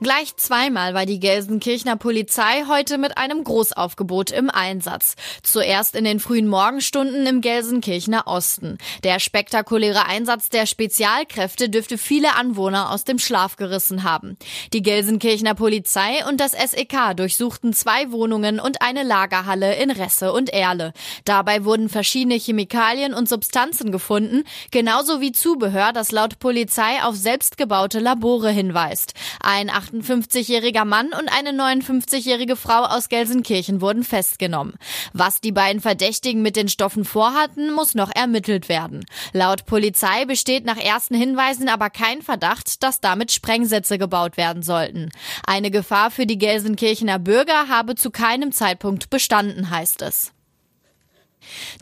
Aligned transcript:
Gleich 0.00 0.36
zweimal 0.36 0.94
war 0.94 1.06
die 1.06 1.20
Gelsenkirchener 1.20 1.96
Polizei 1.96 2.64
heute 2.68 2.98
mit 2.98 3.18
einem 3.18 3.44
Großaufgebot 3.44 4.30
im 4.30 4.50
Einsatz. 4.50 5.14
Zuerst 5.42 5.94
in 5.94 6.04
den 6.04 6.20
frühen 6.20 6.48
Morgenstunden 6.48 7.26
im 7.26 7.40
Gelsenkirchener 7.40 8.26
Osten. 8.26 8.78
Der 9.04 9.20
spektakuläre 9.20 10.06
Einsatz 10.06 10.48
der 10.48 10.66
Spezialkräfte 10.66 11.68
dürfte 11.68 11.98
viele 11.98 12.34
Anwohner 12.36 12.90
aus 12.90 13.04
dem 13.04 13.18
Schlaf 13.18 13.56
gerissen 13.56 14.02
haben. 14.02 14.36
Die 14.72 14.82
Gelsenkirchener 14.82 15.54
Polizei 15.54 16.26
und 16.28 16.40
das 16.40 16.52
SEK 16.52 17.16
durchsuchten 17.16 17.72
zwei 17.72 18.10
Wohnungen 18.10 18.60
und 18.60 18.82
eine 18.82 19.02
Lagerhalle 19.02 19.76
in 19.76 19.90
Resse 19.90 20.32
und 20.32 20.50
Erle. 20.50 20.92
Dabei 21.24 21.64
wurden 21.64 21.88
verschiedene 21.88 22.36
Chemikalien 22.36 23.14
und 23.14 23.28
Substanzen 23.28 23.92
gefunden, 23.92 24.44
genauso 24.70 25.20
wie 25.20 25.32
Zubehör, 25.32 25.92
das 25.92 26.12
laut 26.12 26.38
Polizei 26.38 27.02
auf 27.02 27.16
selbstgebaute 27.16 27.98
Labore 27.98 28.50
hinweist. 28.50 29.14
Ein 29.40 29.65
58-jähriger 29.70 30.84
Mann 30.84 31.08
und 31.08 31.28
eine 31.28 31.50
59-jährige 31.50 32.56
Frau 32.56 32.84
aus 32.84 33.08
Gelsenkirchen 33.08 33.80
wurden 33.80 34.04
festgenommen. 34.04 34.74
Was 35.12 35.40
die 35.40 35.52
beiden 35.52 35.82
Verdächtigen 35.82 36.42
mit 36.42 36.56
den 36.56 36.68
Stoffen 36.68 37.04
vorhatten, 37.04 37.72
muss 37.72 37.94
noch 37.94 38.10
ermittelt 38.14 38.68
werden. 38.68 39.04
Laut 39.32 39.66
Polizei 39.66 40.24
besteht 40.24 40.64
nach 40.64 40.76
ersten 40.76 41.14
Hinweisen 41.14 41.68
aber 41.68 41.90
kein 41.90 42.22
Verdacht, 42.22 42.82
dass 42.82 43.00
damit 43.00 43.32
Sprengsätze 43.32 43.98
gebaut 43.98 44.36
werden 44.36 44.62
sollten. 44.62 45.10
Eine 45.46 45.70
Gefahr 45.70 46.10
für 46.10 46.26
die 46.26 46.38
Gelsenkirchener 46.38 47.18
Bürger 47.18 47.68
habe 47.68 47.94
zu 47.94 48.10
keinem 48.10 48.52
Zeitpunkt 48.52 49.10
bestanden, 49.10 49.70
heißt 49.70 50.02
es. 50.02 50.32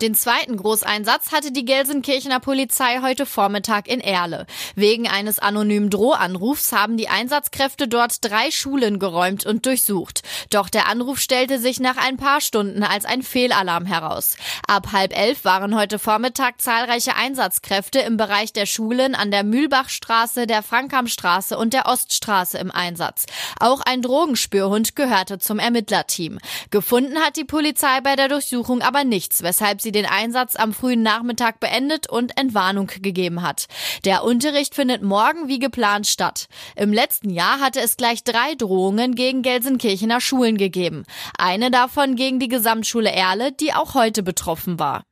Den 0.00 0.14
zweiten 0.14 0.56
Großeinsatz 0.56 1.32
hatte 1.32 1.52
die 1.52 1.64
Gelsenkirchener 1.64 2.40
Polizei 2.40 3.00
heute 3.02 3.26
Vormittag 3.26 3.88
in 3.88 4.00
Erle. 4.00 4.46
Wegen 4.74 5.08
eines 5.08 5.38
anonymen 5.38 5.90
Drohanrufs 5.90 6.72
haben 6.72 6.96
die 6.96 7.08
Einsatzkräfte 7.08 7.88
dort 7.88 8.24
drei 8.24 8.50
Schulen 8.50 8.98
geräumt 8.98 9.46
und 9.46 9.66
durchsucht. 9.66 10.22
Doch 10.50 10.68
der 10.68 10.88
Anruf 10.88 11.18
stellte 11.18 11.58
sich 11.58 11.80
nach 11.80 11.96
ein 11.96 12.16
paar 12.16 12.40
Stunden 12.40 12.82
als 12.82 13.04
ein 13.04 13.22
Fehlalarm 13.22 13.86
heraus. 13.86 14.36
Ab 14.66 14.88
halb 14.92 15.16
elf 15.16 15.44
waren 15.44 15.76
heute 15.76 15.98
Vormittag 15.98 16.60
zahlreiche 16.60 17.16
Einsatzkräfte 17.16 18.00
im 18.00 18.16
Bereich 18.16 18.52
der 18.52 18.66
Schulen 18.66 19.14
an 19.14 19.30
der 19.30 19.44
Mühlbachstraße, 19.44 20.46
der 20.46 20.62
Frankhamstraße 20.62 21.56
und 21.56 21.72
der 21.72 21.86
Oststraße 21.86 22.58
im 22.58 22.70
Einsatz. 22.70 23.26
Auch 23.60 23.80
ein 23.80 24.02
Drogenspürhund 24.02 24.96
gehörte 24.96 25.38
zum 25.38 25.58
Ermittlerteam. 25.58 26.38
Gefunden 26.70 27.18
hat 27.18 27.36
die 27.36 27.44
Polizei 27.44 28.00
bei 28.00 28.16
der 28.16 28.28
Durchsuchung 28.28 28.82
aber 28.82 29.04
nichts, 29.04 29.42
weshalb 29.54 29.80
sie 29.80 29.92
den 29.92 30.04
Einsatz 30.04 30.56
am 30.56 30.72
frühen 30.72 31.02
Nachmittag 31.02 31.60
beendet 31.60 32.10
und 32.10 32.36
Entwarnung 32.36 32.88
gegeben 32.88 33.42
hat. 33.42 33.66
Der 34.04 34.24
Unterricht 34.24 34.74
findet 34.74 35.02
morgen 35.02 35.46
wie 35.46 35.60
geplant 35.60 36.08
statt. 36.08 36.46
Im 36.74 36.92
letzten 36.92 37.30
Jahr 37.30 37.60
hatte 37.60 37.80
es 37.80 37.96
gleich 37.96 38.24
drei 38.24 38.56
Drohungen 38.56 39.14
gegen 39.14 39.42
Gelsenkirchener 39.42 40.20
Schulen 40.20 40.56
gegeben. 40.56 41.04
Eine 41.38 41.70
davon 41.70 42.16
gegen 42.16 42.40
die 42.40 42.48
Gesamtschule 42.48 43.12
Erle, 43.12 43.52
die 43.52 43.72
auch 43.72 43.94
heute 43.94 44.24
betroffen 44.24 44.80
war. 44.80 45.04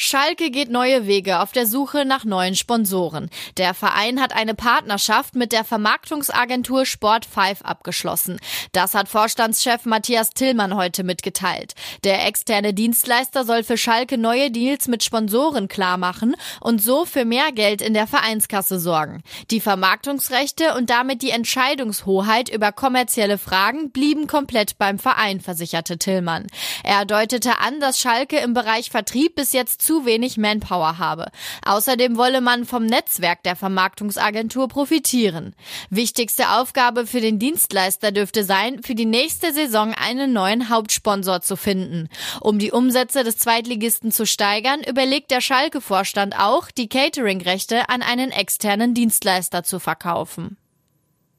Schalke 0.00 0.52
geht 0.52 0.70
neue 0.70 1.08
Wege 1.08 1.40
auf 1.40 1.50
der 1.50 1.66
Suche 1.66 2.04
nach 2.04 2.24
neuen 2.24 2.54
Sponsoren. 2.54 3.28
Der 3.56 3.74
Verein 3.74 4.20
hat 4.20 4.32
eine 4.32 4.54
Partnerschaft 4.54 5.34
mit 5.34 5.50
der 5.50 5.64
Vermarktungsagentur 5.64 6.86
Sport 6.86 7.26
5 7.26 7.62
abgeschlossen. 7.62 8.38
Das 8.70 8.94
hat 8.94 9.08
Vorstandschef 9.08 9.86
Matthias 9.86 10.30
Tillmann 10.30 10.76
heute 10.76 11.02
mitgeteilt. 11.02 11.74
Der 12.04 12.24
externe 12.26 12.72
Dienstleister 12.72 13.44
soll 13.44 13.64
für 13.64 13.76
Schalke 13.76 14.18
neue 14.18 14.52
Deals 14.52 14.86
mit 14.86 15.02
Sponsoren 15.02 15.66
klarmachen 15.66 16.36
und 16.60 16.80
so 16.80 17.04
für 17.04 17.24
mehr 17.24 17.50
Geld 17.50 17.82
in 17.82 17.92
der 17.92 18.06
Vereinskasse 18.06 18.78
sorgen. 18.78 19.24
Die 19.50 19.60
Vermarktungsrechte 19.60 20.74
und 20.76 20.90
damit 20.90 21.22
die 21.22 21.30
Entscheidungshoheit 21.30 22.48
über 22.48 22.70
kommerzielle 22.70 23.36
Fragen 23.36 23.90
blieben 23.90 24.28
komplett 24.28 24.78
beim 24.78 25.00
Verein, 25.00 25.40
versicherte 25.40 25.98
Tillmann. 25.98 26.46
Er 26.84 27.04
deutete 27.04 27.58
an, 27.58 27.80
dass 27.80 27.98
Schalke 27.98 28.38
im 28.38 28.54
Bereich 28.54 28.90
Vertrieb 28.90 29.34
bis 29.34 29.48
bis 29.48 29.54
jetzt 29.54 29.80
zu 29.88 30.04
wenig 30.04 30.36
Manpower 30.36 30.98
habe. 30.98 31.30
Außerdem 31.64 32.18
wolle 32.18 32.42
man 32.42 32.66
vom 32.66 32.84
Netzwerk 32.84 33.42
der 33.42 33.56
Vermarktungsagentur 33.56 34.68
profitieren. 34.68 35.54
Wichtigste 35.88 36.50
Aufgabe 36.50 37.06
für 37.06 37.22
den 37.22 37.38
Dienstleister 37.38 38.12
dürfte 38.12 38.44
sein, 38.44 38.82
für 38.82 38.94
die 38.94 39.06
nächste 39.06 39.54
Saison 39.54 39.94
einen 39.94 40.34
neuen 40.34 40.68
Hauptsponsor 40.68 41.40
zu 41.40 41.56
finden. 41.56 42.10
Um 42.42 42.58
die 42.58 42.70
Umsätze 42.70 43.24
des 43.24 43.38
Zweitligisten 43.38 44.12
zu 44.12 44.26
steigern, 44.26 44.82
überlegt 44.86 45.30
der 45.30 45.40
Schalke-Vorstand 45.40 46.38
auch, 46.38 46.70
die 46.70 46.90
Catering-Rechte 46.90 47.88
an 47.88 48.02
einen 48.02 48.30
externen 48.30 48.92
Dienstleister 48.92 49.62
zu 49.62 49.80
verkaufen. 49.80 50.58